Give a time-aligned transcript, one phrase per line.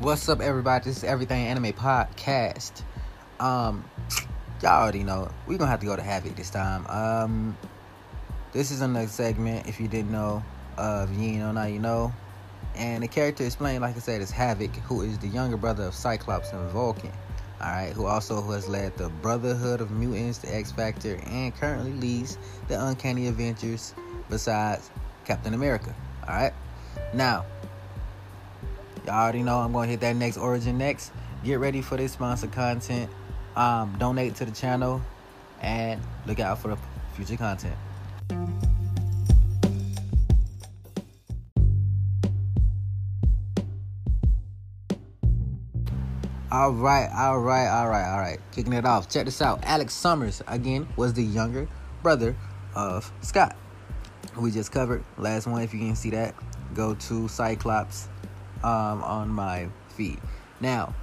[0.00, 0.86] What's up, everybody?
[0.86, 2.80] This is Everything Anime Podcast.
[3.38, 3.84] Um,
[4.62, 6.86] y'all already know we're gonna have to go to Havoc this time.
[6.86, 7.54] Um,
[8.52, 9.68] this is another segment.
[9.68, 10.42] If you didn't know,
[10.78, 12.14] of you know now you know.
[12.74, 15.94] And the character explained, like I said, is Havoc, who is the younger brother of
[15.94, 17.12] Cyclops and Vulcan.
[17.60, 21.92] All right, who also has led the Brotherhood of Mutants, the X Factor, and currently
[21.92, 23.94] leads the Uncanny Avengers.
[24.30, 24.90] Besides
[25.26, 25.94] Captain America.
[26.26, 26.54] All right.
[27.12, 27.44] Now,
[29.06, 31.12] y'all already know I'm gonna hit that next origin next.
[31.44, 33.10] Get ready for this sponsor content.
[33.56, 35.02] Um, donate to the channel,
[35.60, 36.78] and look out for the
[37.14, 37.74] future content.
[46.52, 48.40] All right, all right, all right, all right.
[48.50, 49.08] Kicking it off.
[49.08, 49.60] Check this out.
[49.62, 51.68] Alex Summers again was the younger
[52.02, 52.36] brother
[52.74, 53.56] of Scott.
[54.36, 55.62] We just covered last one.
[55.62, 56.34] If you can see that,
[56.74, 58.08] go to Cyclops
[58.62, 60.18] um, on my feet.
[60.60, 60.94] Now,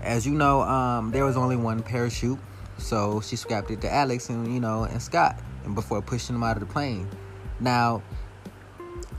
[0.00, 2.38] as you know, um, there was only one parachute,
[2.78, 6.42] so she scrapped it to Alex and you know and Scott, and before pushing them
[6.42, 7.08] out of the plane.
[7.60, 8.02] Now,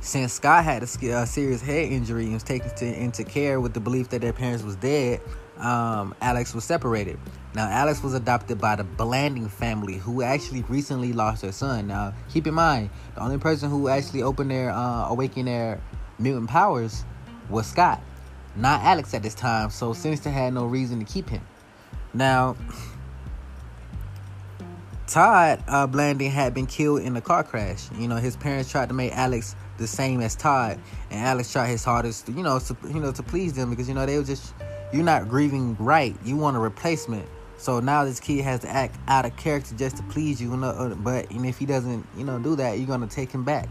[0.02, 3.73] since Scott had a, a serious head injury and was taken to, into care with
[3.73, 5.22] the belief that their parents was dead,
[5.58, 7.17] um, Alex was separated.
[7.55, 11.88] Now, Alex was adopted by the Blanding family, who actually recently lost their son.
[11.88, 15.80] Now, keep in mind, the only person who actually opened their, uh, awakened their
[16.20, 17.05] mutant powers
[17.49, 18.02] was Scott,
[18.55, 19.69] not Alex at this time.
[19.69, 21.41] So, Sinister had no reason to keep him.
[22.13, 22.55] Now,
[25.08, 27.89] Todd uh, Blanding had been killed in a car crash.
[27.97, 31.67] You know, his parents tried to make Alex the same as Todd, and Alex tried
[31.67, 34.17] his hardest, to, you know, to, you know, to please them because you know they
[34.17, 34.53] were just
[34.94, 36.16] you're not grieving right.
[36.23, 37.27] You want a replacement.
[37.58, 40.53] So now this kid has to act out of character just to please you.
[40.53, 43.69] Uh, but and if he doesn't, you know, do that, you're gonna take him back.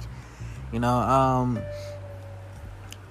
[0.72, 1.60] You know, um,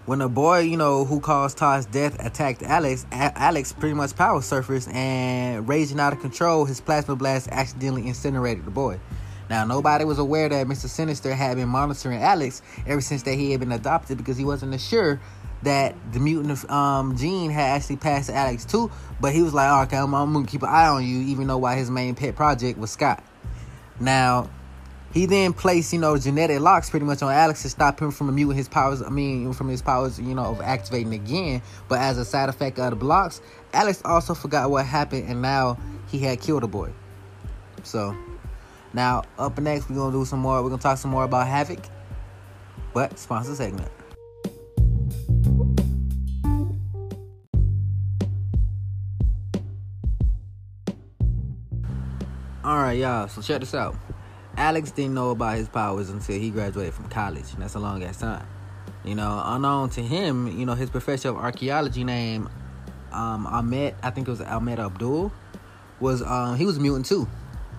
[0.06, 4.16] when a boy, you know, who caused Todd's death attacked Alex, a- Alex pretty much
[4.16, 9.00] power surfaced and raging out of control, his plasma blast accidentally incinerated the boy.
[9.50, 10.88] Now, nobody was aware that Mr.
[10.88, 14.80] Sinister had been monitoring Alex ever since that he had been adopted because he wasn't
[14.80, 15.20] sure
[15.64, 18.90] that the mutant um, gene had actually passed to Alex too.
[19.20, 21.48] But he was like, oh, okay, I'm, I'm, gonna keep an eye on you, even
[21.48, 23.24] though why his main pet project was Scott.
[24.00, 24.50] Now,
[25.14, 28.34] he then placed, you know, genetic locks pretty much on Alex to stop him from
[28.34, 29.02] muting his powers.
[29.02, 31.62] I mean, from his powers, you know, of activating again.
[31.90, 33.42] But as a side effect of the blocks,
[33.74, 35.78] Alex also forgot what happened, and now
[36.08, 36.92] he had killed a boy.
[37.84, 38.16] So,
[38.94, 40.64] now up next, we're gonna do some more.
[40.64, 41.80] We're gonna talk some more about Havoc,
[42.94, 43.92] but sponsor segment.
[52.64, 53.96] Alright, y'all, so check this out.
[54.58, 57.54] Alex didn't know about his powers until he graduated from college.
[57.54, 58.46] And that's a long ass time.
[59.04, 62.50] You know, unknown to him, you know, his professor of archaeology named
[63.12, 65.32] um, Ahmed, I think it was Ahmed Abdul,
[66.00, 67.28] was um, he was mutant too.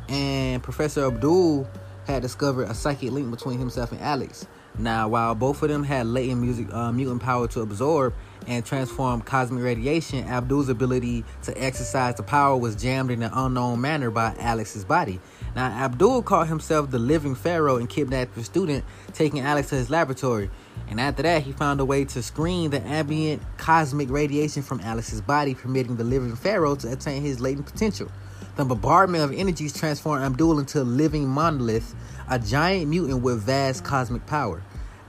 [0.08, 1.68] And Professor Abdul
[2.06, 4.46] had discovered a psychic link between himself and Alex.
[4.78, 8.14] Now, while both of them had latent music, uh, mutant power to absorb
[8.46, 13.82] and transform cosmic radiation, Abdul's ability to exercise the power was jammed in an unknown
[13.82, 15.20] manner by Alex's body.
[15.54, 19.90] Now, Abdul called himself the living pharaoh and kidnapped the student, taking Alex to his
[19.90, 20.50] laboratory.
[20.88, 25.20] And after that, he found a way to screen the ambient cosmic radiation from Alex's
[25.20, 28.10] body, permitting the living pharaoh to attain his latent potential.
[28.54, 31.94] The bombardment of energies transformed Abdul into a living monolith,
[32.28, 34.62] a giant mutant with vast cosmic power.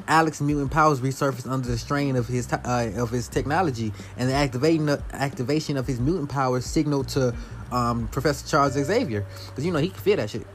[0.07, 4.33] Alex mutant powers resurfaced under the strain of his uh, of his technology, and the
[4.33, 7.35] activating activation of his mutant powers signaled to
[7.71, 10.47] um, Professor Charles Xavier because you know he can feel that shit,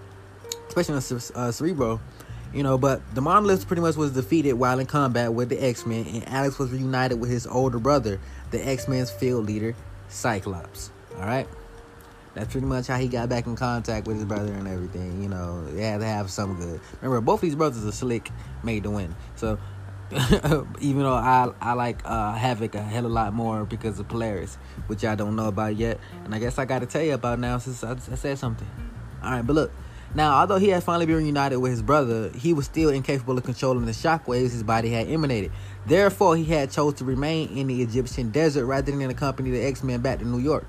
[0.68, 2.00] especially on uh, Cerebro.
[2.54, 5.84] You know, but the monolith pretty much was defeated while in combat with the X
[5.84, 8.18] Men, and Alex was reunited with his older brother,
[8.50, 9.74] the X Men's field leader,
[10.08, 10.90] Cyclops.
[11.16, 11.46] All right.
[12.34, 15.22] That's pretty much how he got back in contact with his brother and everything.
[15.22, 16.80] You know, they had to have some good.
[17.00, 18.30] Remember, both these brothers are slick,
[18.62, 19.14] made to win.
[19.36, 19.58] So,
[20.80, 24.08] even though I I like uh, Havoc a hell of a lot more because of
[24.08, 24.56] Polaris,
[24.86, 27.38] which I don't know about yet, and I guess I got to tell you about
[27.38, 28.68] now since I, I said something.
[29.22, 29.72] All right, but look.
[30.14, 33.44] Now, although he had finally been reunited with his brother, he was still incapable of
[33.44, 35.52] controlling the shockwaves his body had emanated.
[35.84, 40.00] Therefore, he had chose to remain in the Egyptian desert rather than accompany the X-Men
[40.00, 40.66] back to New York.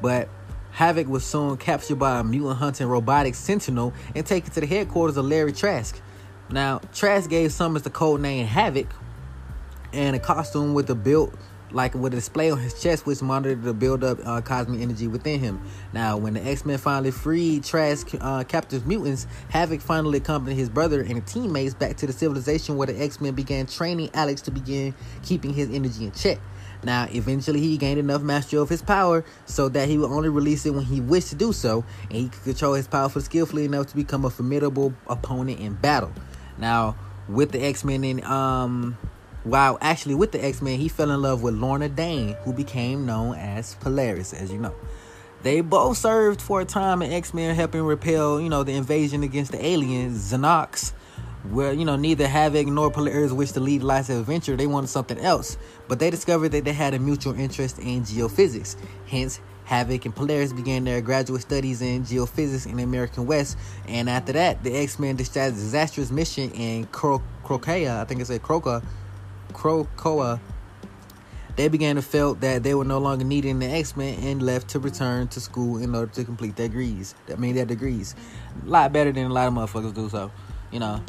[0.00, 0.30] But
[0.72, 5.16] Havoc was soon captured by a mutant hunting robotic sentinel and taken to the headquarters
[5.16, 6.00] of Larry Trask.
[6.50, 8.86] Now, Trask gave Summers the code name Havoc
[9.92, 11.34] and a costume with a built
[11.72, 15.40] like with a display on his chest which monitored the build-up uh, cosmic energy within
[15.40, 15.60] him.
[15.92, 21.02] Now, when the X-Men finally freed Trask uh, captive mutants, Havoc finally accompanied his brother
[21.02, 25.52] and teammates back to the civilization where the X-Men began training Alex to begin keeping
[25.52, 26.40] his energy in check.
[26.82, 30.64] Now, eventually, he gained enough mastery of his power so that he would only release
[30.66, 33.88] it when he wished to do so, and he could control his power skillfully enough
[33.88, 36.12] to become a formidable opponent in battle.
[36.58, 36.96] Now,
[37.28, 38.98] with the X Men and um,
[39.44, 43.06] while actually with the X Men, he fell in love with Lorna Dane, who became
[43.06, 44.74] known as Polaris, as you know.
[45.42, 49.22] They both served for a time in X Men, helping repel, you know, the invasion
[49.22, 50.92] against the aliens, Z'Nox
[51.50, 54.56] where you know neither Havoc nor Polaris wished to lead lives of adventure.
[54.56, 55.56] They wanted something else,
[55.88, 58.76] but they discovered that they had a mutual interest in geophysics.
[59.06, 63.56] Hence, Havoc and Polaris began their graduate studies in geophysics in the American West.
[63.86, 68.82] And after that, the X Men disastrous mission in Cro- I think it's a Croca,
[69.52, 70.40] Krakoa.
[71.56, 74.42] They began to felt that they were no longer needed in the X Men and
[74.42, 77.14] left to return to school in order to complete their degrees.
[77.30, 78.14] I mean, their degrees.
[78.64, 80.30] A lot better than a lot of motherfuckers do so.
[80.72, 81.02] You know,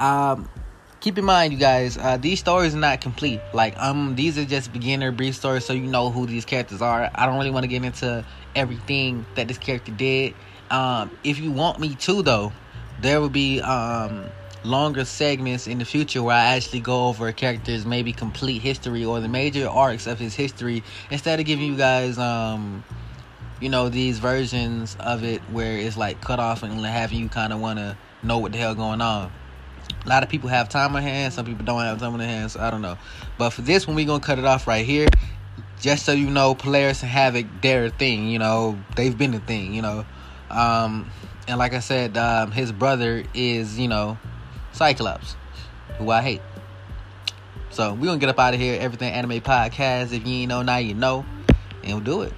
[0.00, 0.48] um,
[1.00, 3.40] keep in mind, you guys, uh, these stories are not complete.
[3.52, 7.10] Like, um, these are just beginner brief stories, so you know who these characters are.
[7.14, 8.24] I don't really want to get into
[8.54, 10.34] everything that this character did.
[10.70, 12.52] Um, if you want me to, though,
[13.00, 14.30] there will be um
[14.62, 19.06] longer segments in the future where I actually go over a character's maybe complete history
[19.06, 22.84] or the major arcs of his history instead of giving you guys um
[23.58, 27.54] you know these versions of it where it's like cut off and having you kind
[27.54, 29.32] of want to know what the hell going on
[30.04, 31.32] a lot of people have time on hand.
[31.32, 32.52] Some people don't have time on their hands.
[32.52, 32.98] So I don't know.
[33.38, 35.08] But for this one, we're gonna cut it off right here,
[35.80, 38.28] just so you know, Polaris and Havoc, they're a thing.
[38.28, 39.74] You know, they've been a thing.
[39.74, 40.04] You know,
[40.50, 41.10] um,
[41.48, 44.18] and like I said, um, his brother is you know,
[44.72, 45.36] Cyclops,
[45.98, 46.42] who I hate.
[47.70, 48.80] So we're gonna get up out of here.
[48.80, 50.12] Everything anime podcast.
[50.12, 51.24] If you ain't know now, you know,
[51.82, 52.32] and we'll do it.